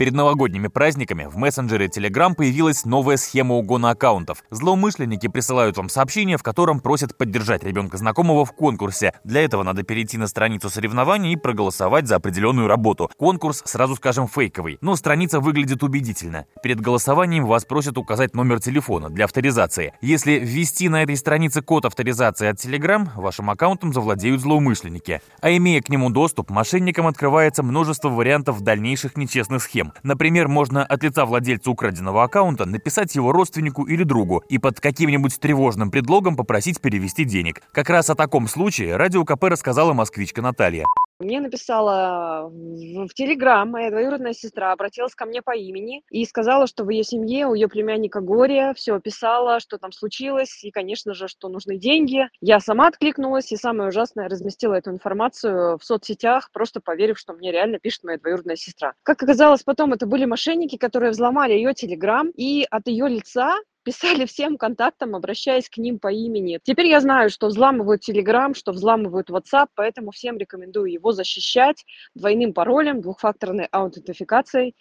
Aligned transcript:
Перед 0.00 0.14
новогодними 0.14 0.68
праздниками 0.68 1.26
в 1.26 1.36
мессенджере 1.36 1.84
Telegram 1.84 2.34
появилась 2.34 2.86
новая 2.86 3.18
схема 3.18 3.56
угона 3.56 3.90
аккаунтов. 3.90 4.42
Злоумышленники 4.48 5.28
присылают 5.28 5.76
вам 5.76 5.90
сообщение, 5.90 6.38
в 6.38 6.42
котором 6.42 6.80
просят 6.80 7.18
поддержать 7.18 7.62
ребенка 7.64 7.98
знакомого 7.98 8.46
в 8.46 8.52
конкурсе. 8.52 9.12
Для 9.24 9.42
этого 9.42 9.62
надо 9.62 9.82
перейти 9.82 10.16
на 10.16 10.26
страницу 10.26 10.70
соревнований 10.70 11.34
и 11.34 11.36
проголосовать 11.36 12.08
за 12.08 12.16
определенную 12.16 12.66
работу. 12.66 13.10
Конкурс, 13.18 13.60
сразу 13.66 13.94
скажем, 13.94 14.26
фейковый, 14.26 14.78
но 14.80 14.96
страница 14.96 15.38
выглядит 15.38 15.82
убедительно. 15.82 16.46
Перед 16.62 16.80
голосованием 16.80 17.44
вас 17.44 17.66
просят 17.66 17.98
указать 17.98 18.34
номер 18.34 18.58
телефона 18.58 19.10
для 19.10 19.26
авторизации. 19.26 19.92
Если 20.00 20.38
ввести 20.38 20.88
на 20.88 21.02
этой 21.02 21.18
странице 21.18 21.60
код 21.60 21.84
авторизации 21.84 22.46
от 22.48 22.56
Telegram, 22.56 23.06
вашим 23.16 23.50
аккаунтом 23.50 23.92
завладеют 23.92 24.40
злоумышленники. 24.40 25.20
А 25.42 25.50
имея 25.50 25.82
к 25.82 25.90
нему 25.90 26.08
доступ, 26.08 26.48
мошенникам 26.48 27.06
открывается 27.06 27.62
множество 27.62 28.08
вариантов 28.08 28.62
дальнейших 28.62 29.18
нечестных 29.18 29.62
схем. 29.62 29.89
Например, 30.02 30.48
можно 30.48 30.84
от 30.84 31.02
лица 31.02 31.24
владельца 31.24 31.70
украденного 31.70 32.22
аккаунта 32.22 32.66
написать 32.66 33.14
его 33.14 33.32
родственнику 33.32 33.84
или 33.84 34.04
другу 34.04 34.42
и 34.48 34.58
под 34.58 34.80
каким-нибудь 34.80 35.38
тревожным 35.40 35.90
предлогом 35.90 36.36
попросить 36.36 36.80
перевести 36.80 37.24
денег. 37.24 37.62
Как 37.72 37.90
раз 37.90 38.10
о 38.10 38.14
таком 38.14 38.48
случае 38.48 38.96
радио 38.96 39.24
КП 39.24 39.44
рассказала 39.44 39.92
москвичка 39.92 40.42
Наталья. 40.42 40.84
Мне 41.20 41.40
написала 41.40 42.48
в, 42.50 43.08
Телеграм 43.14 43.70
моя 43.70 43.90
двоюродная 43.90 44.32
сестра, 44.32 44.72
обратилась 44.72 45.14
ко 45.14 45.26
мне 45.26 45.42
по 45.42 45.54
имени 45.54 46.02
и 46.10 46.24
сказала, 46.24 46.66
что 46.66 46.84
в 46.84 46.88
ее 46.88 47.04
семье 47.04 47.46
у 47.46 47.52
ее 47.52 47.68
племянника 47.68 48.20
горе, 48.20 48.72
все 48.74 48.94
описала, 48.94 49.60
что 49.60 49.76
там 49.76 49.92
случилось, 49.92 50.64
и, 50.64 50.70
конечно 50.70 51.12
же, 51.12 51.28
что 51.28 51.50
нужны 51.50 51.76
деньги. 51.76 52.26
Я 52.40 52.58
сама 52.58 52.88
откликнулась, 52.88 53.52
и 53.52 53.56
самое 53.56 53.90
ужасное, 53.90 54.30
разместила 54.30 54.74
эту 54.74 54.90
информацию 54.90 55.76
в 55.76 55.84
соцсетях, 55.84 56.50
просто 56.52 56.80
поверив, 56.80 57.18
что 57.18 57.34
мне 57.34 57.52
реально 57.52 57.78
пишет 57.78 58.02
моя 58.04 58.16
двоюродная 58.16 58.56
сестра. 58.56 58.94
Как 59.02 59.22
оказалось 59.22 59.62
потом, 59.62 59.92
это 59.92 60.06
были 60.06 60.24
мошенники, 60.24 60.76
которые 60.76 61.10
взломали 61.10 61.52
ее 61.52 61.74
Телеграм, 61.74 62.30
и 62.34 62.66
от 62.70 62.88
ее 62.88 63.08
лица 63.08 63.58
писали 63.82 64.24
всем 64.26 64.56
контактам, 64.56 65.14
обращаясь 65.14 65.68
к 65.68 65.78
ним 65.78 65.98
по 65.98 66.12
имени. 66.12 66.60
Теперь 66.62 66.86
я 66.86 67.00
знаю, 67.00 67.30
что 67.30 67.48
взламывают 67.48 68.08
Telegram, 68.08 68.54
что 68.54 68.72
взламывают 68.72 69.30
WhatsApp, 69.30 69.68
поэтому 69.74 70.10
всем 70.10 70.38
рекомендую 70.38 70.92
его 70.92 71.12
защищать 71.12 71.84
двойным 72.14 72.52
паролем, 72.52 73.00
двухфакторной 73.00 73.66
аутентификацией 73.70 74.74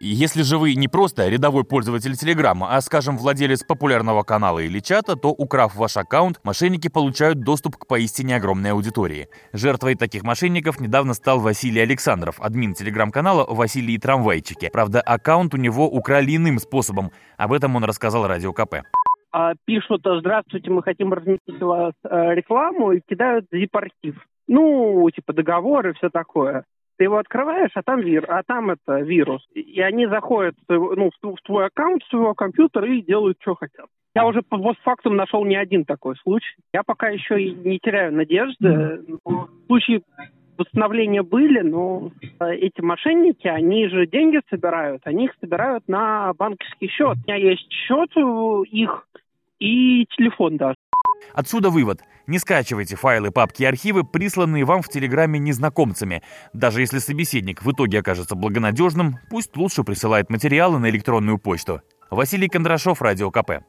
если 0.00 0.42
же 0.42 0.56
вы 0.56 0.74
не 0.74 0.88
просто 0.88 1.28
рядовой 1.28 1.64
пользователь 1.64 2.16
Телеграма, 2.16 2.74
а, 2.74 2.80
скажем, 2.80 3.18
владелец 3.18 3.62
популярного 3.64 4.22
канала 4.22 4.58
или 4.58 4.80
чата, 4.80 5.14
то, 5.14 5.28
украв 5.28 5.74
ваш 5.74 5.96
аккаунт, 5.96 6.40
мошенники 6.42 6.88
получают 6.88 7.40
доступ 7.40 7.76
к 7.76 7.86
поистине 7.86 8.36
огромной 8.36 8.72
аудитории. 8.72 9.28
Жертвой 9.52 9.96
таких 9.96 10.22
мошенников 10.22 10.80
недавно 10.80 11.14
стал 11.14 11.40
Василий 11.40 11.80
Александров, 11.80 12.40
админ 12.40 12.74
телеграм-канала 12.74 13.44
«Василий 13.48 13.98
Трамвайчики». 13.98 14.70
Правда, 14.72 15.00
аккаунт 15.00 15.52
у 15.54 15.58
него 15.58 15.86
украли 15.86 16.36
иным 16.36 16.58
способом. 16.58 17.10
Об 17.36 17.52
этом 17.52 17.76
он 17.76 17.84
рассказал 17.84 18.26
Радио 18.26 18.52
КП 18.52 18.76
а, 19.32 19.52
пишут, 19.64 20.02
здравствуйте, 20.04 20.70
мы 20.70 20.82
хотим 20.82 21.12
разместить 21.12 21.62
у 21.62 21.66
вас 21.66 21.92
э, 22.02 22.34
рекламу 22.34 22.92
и 22.92 23.00
кидают 23.06 23.46
зип-архив. 23.52 24.16
Ну, 24.48 25.08
типа 25.14 25.32
договор 25.32 25.86
и 25.88 25.92
все 25.92 26.10
такое. 26.10 26.64
Ты 27.00 27.04
его 27.04 27.16
открываешь, 27.16 27.70
а 27.72 27.82
там 27.82 28.02
вир, 28.02 28.26
а 28.28 28.42
там 28.42 28.68
это 28.68 29.00
вирус. 29.00 29.40
И 29.54 29.80
они 29.80 30.06
заходят 30.06 30.54
ну, 30.68 31.10
в 31.22 31.42
твой 31.46 31.64
аккаунт 31.64 32.04
своего 32.10 32.34
компьютера 32.34 32.86
и 32.86 33.00
делают, 33.00 33.38
что 33.40 33.54
хотят. 33.54 33.86
Я 34.14 34.26
уже 34.26 34.42
по 34.42 34.58
постфактум 34.58 35.16
нашел 35.16 35.46
не 35.46 35.56
один 35.56 35.86
такой 35.86 36.16
случай. 36.16 36.56
Я 36.74 36.82
пока 36.82 37.08
еще 37.08 37.42
и 37.42 37.52
не 37.52 37.78
теряю 37.78 38.12
надежды. 38.12 39.00
Случаи 39.66 40.02
восстановления 40.58 41.22
были, 41.22 41.60
но 41.60 42.10
э, 42.38 42.52
эти 42.56 42.82
мошенники, 42.82 43.48
они 43.48 43.88
же 43.88 44.06
деньги 44.06 44.42
собирают, 44.50 45.00
они 45.04 45.24
их 45.24 45.32
собирают 45.40 45.88
на 45.88 46.34
банковский 46.34 46.88
счет. 46.88 47.16
У 47.16 47.30
меня 47.30 47.36
есть 47.36 47.66
счет 47.72 48.10
их 48.70 49.06
и 49.58 50.04
телефон 50.18 50.58
даже. 50.58 50.76
Отсюда 51.32 51.70
вывод. 51.70 52.02
Не 52.26 52.38
скачивайте 52.38 52.96
файлы, 52.96 53.30
папки 53.30 53.62
и 53.62 53.66
архивы, 53.66 54.04
присланные 54.04 54.64
вам 54.64 54.82
в 54.82 54.88
Телеграме 54.88 55.38
незнакомцами. 55.38 56.22
Даже 56.52 56.80
если 56.80 56.98
собеседник 56.98 57.62
в 57.62 57.70
итоге 57.72 58.00
окажется 58.00 58.34
благонадежным, 58.34 59.18
пусть 59.30 59.56
лучше 59.56 59.84
присылает 59.84 60.30
материалы 60.30 60.78
на 60.78 60.90
электронную 60.90 61.38
почту. 61.38 61.82
Василий 62.10 62.48
Кондрашов, 62.48 63.02
Радио 63.02 63.30
КП. 63.30 63.62